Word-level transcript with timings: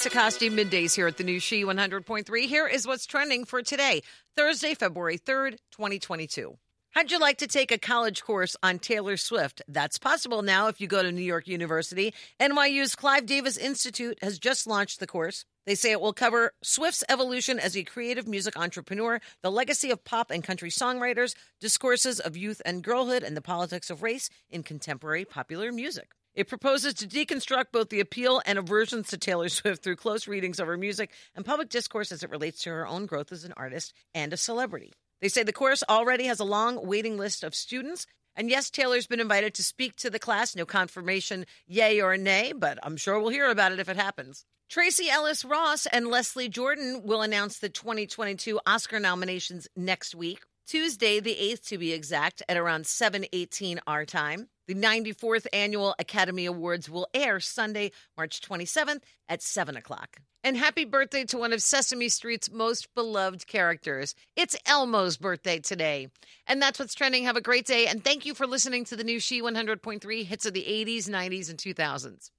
Lisa 0.00 0.16
Costi, 0.16 0.48
middays 0.48 0.96
here 0.96 1.06
at 1.06 1.18
the 1.18 1.24
new 1.24 1.38
She 1.38 1.62
100.3. 1.62 2.46
Here 2.46 2.66
is 2.66 2.86
what's 2.86 3.04
trending 3.04 3.44
for 3.44 3.60
today, 3.60 4.00
Thursday, 4.34 4.72
February 4.72 5.18
3rd, 5.18 5.58
2022. 5.72 6.56
How'd 6.92 7.10
you 7.10 7.18
like 7.18 7.36
to 7.36 7.46
take 7.46 7.70
a 7.70 7.76
college 7.76 8.22
course 8.22 8.56
on 8.62 8.78
Taylor 8.78 9.18
Swift? 9.18 9.60
That's 9.68 9.98
possible 9.98 10.40
now 10.40 10.68
if 10.68 10.80
you 10.80 10.86
go 10.86 11.02
to 11.02 11.12
New 11.12 11.20
York 11.20 11.46
University. 11.46 12.14
NYU's 12.40 12.96
Clive 12.96 13.26
Davis 13.26 13.58
Institute 13.58 14.18
has 14.22 14.38
just 14.38 14.66
launched 14.66 15.00
the 15.00 15.06
course. 15.06 15.44
They 15.66 15.74
say 15.74 15.90
it 15.90 16.00
will 16.00 16.14
cover 16.14 16.54
Swift's 16.62 17.04
evolution 17.10 17.58
as 17.58 17.76
a 17.76 17.82
creative 17.82 18.26
music 18.26 18.56
entrepreneur, 18.56 19.20
the 19.42 19.52
legacy 19.52 19.90
of 19.90 20.02
pop 20.02 20.30
and 20.30 20.42
country 20.42 20.70
songwriters, 20.70 21.34
discourses 21.60 22.20
of 22.20 22.38
youth 22.38 22.62
and 22.64 22.82
girlhood, 22.82 23.22
and 23.22 23.36
the 23.36 23.42
politics 23.42 23.90
of 23.90 24.02
race 24.02 24.30
in 24.48 24.62
contemporary 24.62 25.26
popular 25.26 25.70
music. 25.70 26.12
It 26.34 26.48
proposes 26.48 26.94
to 26.94 27.08
deconstruct 27.08 27.66
both 27.72 27.88
the 27.88 28.00
appeal 28.00 28.40
and 28.46 28.58
aversions 28.58 29.08
to 29.08 29.18
Taylor 29.18 29.48
Swift 29.48 29.82
through 29.82 29.96
close 29.96 30.28
readings 30.28 30.60
of 30.60 30.68
her 30.68 30.76
music 30.76 31.10
and 31.34 31.44
public 31.44 31.68
discourse 31.68 32.12
as 32.12 32.22
it 32.22 32.30
relates 32.30 32.62
to 32.62 32.70
her 32.70 32.86
own 32.86 33.06
growth 33.06 33.32
as 33.32 33.44
an 33.44 33.54
artist 33.56 33.92
and 34.14 34.32
a 34.32 34.36
celebrity. 34.36 34.92
They 35.20 35.28
say 35.28 35.42
the 35.42 35.52
course 35.52 35.82
already 35.88 36.24
has 36.26 36.40
a 36.40 36.44
long 36.44 36.86
waiting 36.86 37.18
list 37.18 37.42
of 37.44 37.54
students. 37.54 38.06
And 38.36 38.48
yes, 38.48 38.70
Taylor's 38.70 39.06
been 39.06 39.20
invited 39.20 39.54
to 39.54 39.64
speak 39.64 39.96
to 39.96 40.10
the 40.10 40.18
class. 40.18 40.54
No 40.54 40.64
confirmation, 40.64 41.46
yay 41.66 42.00
or 42.00 42.16
nay, 42.16 42.52
but 42.56 42.78
I'm 42.82 42.96
sure 42.96 43.18
we'll 43.18 43.30
hear 43.30 43.50
about 43.50 43.72
it 43.72 43.80
if 43.80 43.88
it 43.88 43.96
happens. 43.96 44.46
Tracee 44.70 45.10
Ellis 45.10 45.44
Ross 45.44 45.86
and 45.86 46.06
Leslie 46.06 46.48
Jordan 46.48 47.02
will 47.04 47.22
announce 47.22 47.58
the 47.58 47.68
2022 47.68 48.60
Oscar 48.64 49.00
nominations 49.00 49.66
next 49.74 50.14
week, 50.14 50.44
Tuesday 50.70 51.18
the 51.18 51.34
8th 51.34 51.66
to 51.70 51.78
be 51.78 51.92
exact, 51.92 52.44
at 52.48 52.56
around 52.56 52.86
7:18 52.86 53.80
our 53.88 54.06
time. 54.06 54.48
The 54.68 54.74
94th 54.76 55.48
Annual 55.52 55.96
Academy 55.98 56.46
Awards 56.46 56.88
will 56.88 57.08
air 57.12 57.40
Sunday, 57.40 57.90
March 58.16 58.40
27th 58.40 59.02
at 59.28 59.42
7 59.42 59.76
o'clock. 59.76 60.18
And 60.44 60.56
happy 60.56 60.84
birthday 60.84 61.24
to 61.24 61.38
one 61.38 61.52
of 61.52 61.60
Sesame 61.60 62.08
Street's 62.08 62.52
most 62.52 62.86
beloved 62.94 63.48
characters. 63.48 64.14
It's 64.36 64.56
Elmo's 64.64 65.16
birthday 65.16 65.58
today. 65.58 66.06
And 66.46 66.62
that's 66.62 66.78
what's 66.78 66.94
trending. 66.94 67.24
Have 67.24 67.36
a 67.36 67.40
great 67.40 67.66
day. 67.66 67.88
And 67.88 68.04
thank 68.04 68.24
you 68.24 68.32
for 68.32 68.46
listening 68.46 68.84
to 68.84 68.96
the 68.96 69.02
new 69.02 69.18
She 69.18 69.42
100.3 69.42 70.22
hits 70.22 70.46
of 70.46 70.54
the 70.54 70.66
80s, 70.68 71.08
90s, 71.08 71.50
and 71.50 71.58
2000s. 71.58 72.30